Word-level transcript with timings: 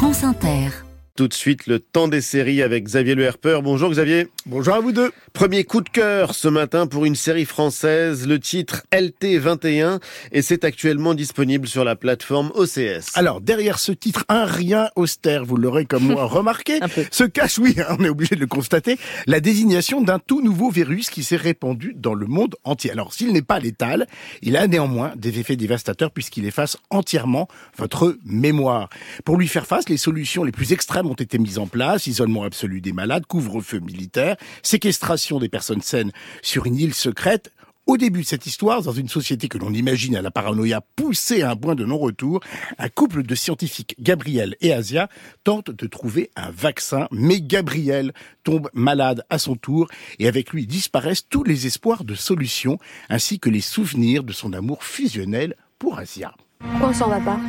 France 0.00 0.24
Inter. 0.24 0.89
Tout 1.20 1.28
de 1.28 1.34
suite, 1.34 1.66
le 1.66 1.80
temps 1.80 2.08
des 2.08 2.22
séries 2.22 2.62
avec 2.62 2.84
Xavier 2.84 3.14
Le 3.14 3.24
Herper. 3.24 3.60
Bonjour 3.62 3.90
Xavier. 3.90 4.28
Bonjour 4.46 4.72
à 4.72 4.80
vous 4.80 4.90
deux. 4.90 5.12
Premier 5.34 5.64
coup 5.64 5.82
de 5.82 5.90
cœur 5.90 6.34
ce 6.34 6.48
matin 6.48 6.86
pour 6.86 7.04
une 7.04 7.14
série 7.14 7.44
française, 7.44 8.26
le 8.26 8.40
titre 8.40 8.84
LT21, 8.90 10.00
et 10.32 10.40
c'est 10.40 10.64
actuellement 10.64 11.12
disponible 11.12 11.68
sur 11.68 11.84
la 11.84 11.94
plateforme 11.94 12.50
OCS. 12.54 13.16
Alors, 13.16 13.42
derrière 13.42 13.78
ce 13.78 13.92
titre, 13.92 14.24
un 14.30 14.46
rien 14.46 14.88
austère, 14.96 15.44
vous 15.44 15.56
l'aurez 15.56 15.84
comme 15.84 16.04
moi 16.04 16.24
remarqué, 16.24 16.80
se 17.10 17.24
cache, 17.24 17.58
oui, 17.58 17.76
on 17.98 18.02
est 18.02 18.08
obligé 18.08 18.34
de 18.34 18.40
le 18.40 18.46
constater, 18.46 18.98
la 19.26 19.40
désignation 19.40 20.00
d'un 20.00 20.20
tout 20.20 20.40
nouveau 20.40 20.70
virus 20.70 21.10
qui 21.10 21.22
s'est 21.22 21.36
répandu 21.36 21.94
dans 21.94 22.14
le 22.14 22.26
monde 22.26 22.56
entier. 22.64 22.92
Alors, 22.92 23.12
s'il 23.12 23.34
n'est 23.34 23.42
pas 23.42 23.60
létal, 23.60 24.06
il 24.40 24.56
a 24.56 24.66
néanmoins 24.66 25.12
des 25.16 25.38
effets 25.38 25.56
dévastateurs 25.56 26.12
puisqu'il 26.12 26.46
efface 26.46 26.78
entièrement 26.88 27.46
votre 27.76 28.16
mémoire. 28.24 28.88
Pour 29.26 29.36
lui 29.36 29.48
faire 29.48 29.66
face, 29.66 29.90
les 29.90 29.98
solutions 29.98 30.44
les 30.44 30.52
plus 30.52 30.72
extrêmes 30.72 31.09
ont 31.10 31.14
été 31.14 31.38
mises 31.38 31.58
en 31.58 31.66
place, 31.66 32.06
isolement 32.06 32.44
absolu 32.44 32.80
des 32.80 32.92
malades, 32.92 33.26
couvre-feu 33.26 33.80
militaire, 33.80 34.36
séquestration 34.62 35.38
des 35.38 35.48
personnes 35.48 35.82
saines 35.82 36.12
sur 36.42 36.66
une 36.66 36.76
île 36.76 36.94
secrète, 36.94 37.52
au 37.86 37.96
début 37.96 38.20
de 38.20 38.26
cette 38.26 38.46
histoire, 38.46 38.82
dans 38.82 38.92
une 38.92 39.08
société 39.08 39.48
que 39.48 39.58
l'on 39.58 39.72
imagine 39.72 40.14
à 40.14 40.22
la 40.22 40.30
paranoïa 40.30 40.80
poussée 40.94 41.42
à 41.42 41.50
un 41.50 41.56
point 41.56 41.74
de 41.74 41.84
non-retour, 41.84 42.40
un 42.78 42.88
couple 42.88 43.24
de 43.24 43.34
scientifiques, 43.34 43.96
Gabriel 43.98 44.54
et 44.60 44.72
Asia, 44.72 45.08
tente 45.42 45.72
de 45.72 45.86
trouver 45.88 46.30
un 46.36 46.50
vaccin, 46.50 47.08
mais 47.10 47.40
Gabriel 47.40 48.12
tombe 48.44 48.70
malade 48.74 49.24
à 49.28 49.38
son 49.38 49.56
tour 49.56 49.88
et 50.20 50.28
avec 50.28 50.52
lui 50.52 50.68
disparaissent 50.68 51.26
tous 51.28 51.42
les 51.42 51.66
espoirs 51.66 52.04
de 52.04 52.14
solution 52.14 52.78
ainsi 53.08 53.40
que 53.40 53.50
les 53.50 53.60
souvenirs 53.60 54.22
de 54.22 54.32
son 54.32 54.52
amour 54.52 54.84
fusionnel 54.84 55.56
pour 55.80 55.98
Asia. 55.98 56.32
Pourquoi 56.60 56.90
on 56.90 56.94
s'en 56.94 57.08
va 57.08 57.20
pas 57.20 57.40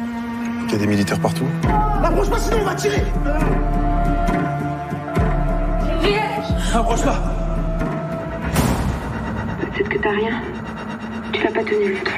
Il 0.72 0.76
y 0.76 0.78
a 0.78 0.80
des 0.80 0.88
militaires 0.88 1.20
partout. 1.20 1.46
Approche-moi 2.02 2.40
sinon 2.40 2.60
on 2.62 2.64
va 2.64 2.76
tirer 2.76 3.04
Approche-toi 6.74 7.16
Peut-être 9.60 9.90
que 9.90 9.98
t'as 9.98 10.12
rien. 10.12 10.42
Tu 11.34 11.44
l'as 11.44 11.52
pas 11.52 11.64
tenu 11.66 11.94
longtemps. 11.94 12.12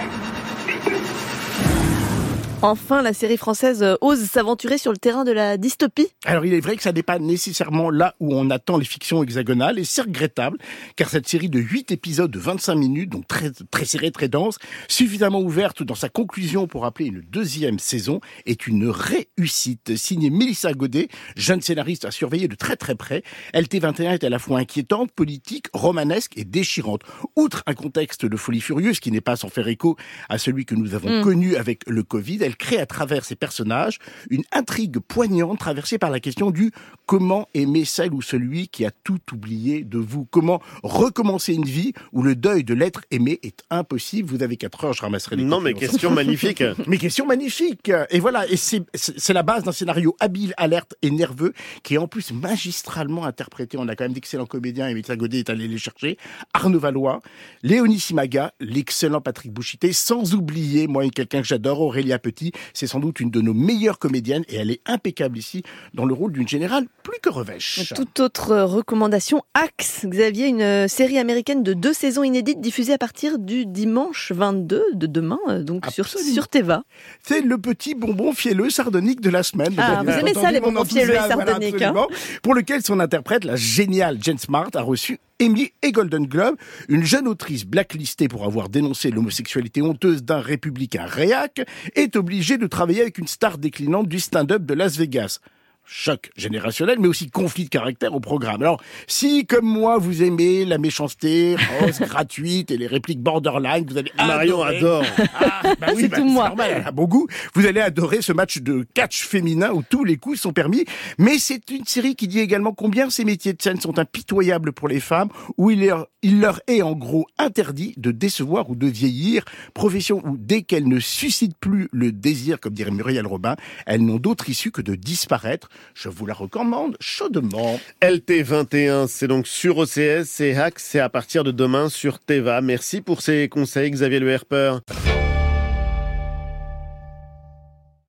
Enfin, 2.66 3.02
la 3.02 3.12
série 3.14 3.36
française 3.36 3.84
euh, 3.84 3.96
ose 4.00 4.24
s'aventurer 4.24 4.78
sur 4.78 4.92
le 4.92 4.98
terrain 4.98 5.26
de 5.26 5.32
la 5.34 5.58
dystopie. 5.58 6.08
Alors 6.24 6.46
il 6.46 6.54
est 6.54 6.62
vrai 6.62 6.78
que 6.78 6.82
ça 6.84 6.94
n'est 6.94 7.04
pas 7.04 7.20
nécessairement 7.20 7.90
là 7.90 8.16
où 8.22 8.34
on 8.34 8.50
attend 8.50 8.78
les 8.78 8.86
fictions 8.86 9.22
hexagonales, 9.22 9.80
et 9.80 9.84
c'est 9.84 10.04
regrettable, 10.04 10.58
car 10.96 11.10
cette 11.10 11.28
série 11.28 11.50
de 11.50 11.60
8 11.60 11.92
épisodes 11.92 12.32
de 12.32 12.40
25 12.40 12.76
minutes, 12.76 13.10
donc 13.10 13.28
très, 13.28 13.52
très 13.70 13.84
serrée, 13.84 14.12
très 14.12 14.30
dense, 14.30 14.60
suffisamment 14.88 15.42
ouverte 15.42 15.84
dans 15.84 15.94
sa 15.96 16.08
conclusion 16.08 16.68
pour 16.68 16.86
appeler 16.86 17.08
une 17.10 17.22
deuxième 17.22 17.80
saison, 17.80 18.22
est 18.46 18.66
une 18.66 18.88
réussite. 18.90 19.98
Signée 19.98 20.30
Mélissa 20.30 20.72
Godet, 20.72 21.10
jeune 21.36 21.62
scénariste 21.62 22.06
à 22.06 22.12
surveiller 22.12 22.48
de 22.48 22.56
très 22.56 22.78
très 22.78 22.96
près, 22.96 23.24
LT21 23.54 24.14
est 24.14 24.24
à 24.24 24.30
la 24.30 24.40
fois 24.40 24.60
inquiétante, 24.60 25.12
politique, 25.12 25.68
romanesque 25.74 26.32
et 26.38 26.46
déchirante. 26.46 27.02
Outre 27.36 27.64
un 27.68 27.74
contexte 27.74 28.26
de 28.26 28.38
folie 28.38 28.62
furieuse 28.62 29.02
qui 29.02 29.12
n'est 29.12 29.20
pas 29.20 29.36
sans 29.36 29.50
faire 29.50 29.68
écho 29.68 29.98
à 30.30 30.38
celui 30.38 30.66
que 30.66 30.76
nous 30.76 30.94
avons 30.96 31.10
Mm. 31.20 31.22
connu 31.24 31.56
avec 31.58 31.82
le 31.88 32.04
Covid, 32.04 32.44
elle 32.54 32.58
crée 32.58 32.80
à 32.80 32.86
travers 32.86 33.26
ses 33.26 33.36
personnages 33.36 33.98
une 34.30 34.44
intrigue 34.52 35.00
poignante 35.00 35.60
traversée 35.60 35.98
par 35.98 36.12
la 36.12 36.20
question 36.20 36.52
du 36.52 36.72
comment 37.06 37.48
aimer 37.54 37.86
celle 37.86 38.14
ou 38.14 38.22
celui 38.22 38.68
qui 38.68 38.86
a 38.86 38.92
tout 39.04 39.20
oublié 39.32 39.84
de 39.84 39.98
vous. 39.98 40.26
Comment 40.26 40.62
recommencer 40.84 41.54
une 41.54 41.66
vie 41.66 41.94
où 42.12 42.22
le 42.22 42.36
deuil 42.36 42.64
de 42.64 42.74
l'être 42.74 43.02
aimé 43.12 43.40
est 43.44 43.64
impossible? 43.70 44.30
Vous 44.30 44.44
avez 44.44 44.58
quatre 44.58 44.84
heures, 44.86 44.94
je 44.94 45.02
ramasserai 45.02 45.38
les 45.38 45.44
Non 45.44 45.62
mais 45.62 45.74
question 45.74 46.12
magnifique. 46.12 46.64
Mais 46.88 46.98
question 46.98 47.26
magnifique 47.26 47.92
Et 48.10 48.20
voilà, 48.20 48.48
et 48.48 48.58
c'est 48.58 49.34
la 49.34 49.44
base 49.44 49.64
d'un 49.64 49.72
scénario 49.72 50.16
habile, 50.20 50.54
alerte 50.58 50.96
et 51.02 51.10
nerveux, 51.10 51.54
qui 51.82 51.96
est 51.96 51.98
en 51.98 52.08
plus 52.08 52.32
magistralement 52.32 53.26
interprété. 53.26 53.78
On 53.78 53.88
a 53.88 53.96
quand 53.96 54.04
même 54.04 54.14
d'excellents 54.14 54.46
comédiens, 54.46 54.88
et 54.88 55.02
Godet 55.16 55.40
est 55.40 55.50
allé 55.50 55.68
les 55.68 55.78
chercher. 55.78 56.18
Arnaud 56.54 56.80
Valois, 56.80 57.22
Léonie 57.64 58.00
Simaga, 58.00 58.54
l'excellent 58.60 59.22
Patrick 59.22 59.52
Bouchité, 59.52 59.94
sans 59.94 60.34
oublier, 60.36 60.88
moi, 60.88 61.08
quelqu'un 61.10 61.42
que 61.42 61.48
j'adore, 61.48 61.82
Aurélia 61.82 62.20
Petit, 62.20 62.43
c'est 62.74 62.88
sans 62.88 63.00
doute 63.00 63.20
une 63.20 63.32
de 63.32 63.42
nos 63.42 63.54
meilleures 63.54 64.00
comédiennes, 64.00 64.44
et 64.50 64.56
elle 64.56 64.72
est 64.72 64.82
impeccable 64.86 65.38
ici, 65.38 65.64
dans 65.94 66.06
le 66.06 66.14
rôle 66.14 66.34
d'une 66.34 66.48
générale 66.48 66.86
plus 67.04 67.20
que 67.22 67.30
revêche. 67.30 67.94
Toute 67.96 68.20
autre 68.20 68.56
recommandation, 68.62 69.44
Axe, 69.54 70.06
Xavier, 70.06 70.48
une 70.48 70.88
série 70.88 71.18
américaine 71.18 71.64
de 71.64 71.74
deux 71.74 71.94
saisons 71.94 72.24
inédites 72.24 72.62
diffusée 72.62 72.94
à 72.94 72.98
partir 72.98 73.40
du 73.40 73.66
dimanche 73.66 74.32
22 74.32 74.84
de 74.94 75.08
demain, 75.08 75.40
euh, 75.50 75.64
donc 75.64 75.86
sur, 75.88 76.06
Absolument. 76.06 76.34
sur 76.34 76.48
Teva. 76.48 76.84
C'est 77.22 77.42
le 77.42 77.58
petit 77.58 77.96
bonbon 77.96 78.34
fielleux 78.34 78.70
sardonique 78.70 79.22
de 79.22 79.30
la 79.30 79.44
semaine. 79.44 79.74
Ah, 79.78 80.00
avez 80.00 80.12
vous 80.12 80.20
aimez 80.20 80.34
ça, 80.34 80.52
les 80.52 80.60
bonbons 80.60 80.86
fielleux 80.86 81.16
et 81.16 81.18
voilà, 81.18 81.46
sardoniques, 81.46 81.82
hein. 81.82 81.94
Pour 82.42 82.54
lequel 82.54 82.82
son 82.84 83.00
interprète, 83.00 83.44
la 83.44 83.56
géniale 83.56 84.18
Jen 84.22 84.38
Smart, 84.38 84.70
a 84.74 84.82
reçu 84.82 85.20
Emmy 85.44 85.74
et 85.82 85.92
Golden 85.92 86.26
Globe, 86.26 86.56
une 86.88 87.04
jeune 87.04 87.28
autrice 87.28 87.66
blacklistée 87.66 88.30
pour 88.30 88.46
avoir 88.46 88.70
dénoncé 88.70 89.12
l'homosexualité 89.12 89.82
honteuse 89.82 90.24
d'un 90.24 90.40
républicain 90.40 91.06
réac, 91.06 91.62
est 91.96 92.16
obligée 92.16 92.58
de 92.58 92.68
travailler 92.68 93.02
avec 93.02 93.18
une 93.18 93.28
star 93.28 93.58
déclinante 93.58 94.08
du 94.08 94.20
stand-up 94.20 94.66
de 94.66 94.74
Las 94.74 94.98
Vegas. 94.98 95.40
Choc 95.86 96.32
générationnel, 96.38 96.98
mais 97.00 97.08
aussi 97.08 97.30
conflit 97.30 97.66
de 97.66 97.70
caractère 97.70 98.14
au 98.16 98.20
programme. 98.22 98.62
Alors, 98.62 98.82
si, 99.06 99.46
comme 99.46 99.66
moi, 99.66 99.98
vous 99.98 100.24
aimez 100.24 100.64
la 100.66 100.78
méchanceté 100.78 101.56
rose, 101.82 102.00
gratuite 102.02 102.72
et 102.72 102.78
les 102.78 102.88
répliques 102.88 103.20
borderline, 103.22 103.86
vous 103.88 103.98
allez 103.98 104.12
Marion 104.18 104.62
adorer. 104.64 104.78
adore. 104.78 105.06
Ah, 105.36 105.62
bah 105.80 105.88
oui, 105.96 106.04
C'est 106.04 106.08
bah, 106.08 106.18
tout 106.18 106.26
moi. 106.26 106.48
normal, 106.48 106.72
elle 106.78 106.88
a 106.88 106.92
bon 106.92 107.06
goût. 107.06 107.28
Vous 107.54 107.66
allez 107.66 107.82
adorer 107.82 108.22
ce 108.22 108.32
match 108.32 108.60
de 108.60 108.88
catch 108.94 109.24
féminin 109.28 109.72
où 109.72 109.84
tous 109.88 110.04
les 110.06 110.16
coups 110.18 110.40
sont 110.40 110.54
permis. 110.54 110.86
Mais 111.18 111.38
c'est 111.38 111.70
une 111.70 111.86
série 111.86 112.16
qui 112.16 112.28
dit 112.30 112.40
également 112.40 112.74
combien 112.74 113.10
ces 113.10 113.26
métiers 113.26 113.54
de 113.54 113.62
scène 113.62 113.80
sont 113.82 114.00
impitoyables 114.00 114.72
pour 114.72 114.88
les 114.88 115.02
femmes, 115.02 115.30
où 115.58 115.70
il 115.70 115.86
leur, 115.86 116.08
il 116.22 116.40
leur 116.40 116.62
est 116.68 116.82
en 116.82 116.94
gros 116.94 117.26
interdit 117.38 117.94
de 117.98 118.12
décevoir 118.12 118.70
ou 118.70 118.76
de 118.76 118.88
vieillir. 118.88 119.44
Profession 119.74 120.22
où 120.26 120.38
dès 120.38 120.62
qu'elles 120.62 120.88
ne 120.88 121.00
suscitent 121.00 121.58
plus 121.60 121.90
le 121.92 122.12
désir, 122.14 122.60
comme 122.60 122.74
dirait 122.74 122.90
Muriel 122.92 123.28
Robin, 123.28 123.56
elles 123.86 124.04
n'ont 124.04 124.18
d'autre 124.18 124.50
issue 124.50 124.72
que 124.72 124.82
de 124.82 124.96
disparaître. 124.96 125.70
Je 125.94 126.10
vous 126.10 126.26
la 126.26 126.34
recommande 126.34 126.98
chaudement. 127.00 127.80
LT21, 128.02 129.08
c'est 129.08 129.28
donc 129.28 129.48
sur 129.48 129.78
OCS 129.78 130.42
et 130.42 130.56
Hack, 130.56 130.80
c'est 130.80 131.00
à 131.00 131.10
partir 131.10 131.44
de 131.44 131.52
demain 131.52 131.90
sur 131.90 132.20
Teva. 132.20 132.62
Merci 132.62 133.02
pour 133.02 133.22
ces 133.22 133.48
conseils 133.50 133.92
Xavier 133.92 134.20
Le 134.20 134.30
Herper. 134.30 134.80